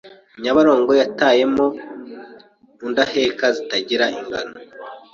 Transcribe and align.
Nyabarongo 0.43 0.91
yataemo 1.01 1.65
undaheka 2.87 3.45
zitagira 3.55 4.05
ingano 4.19 4.55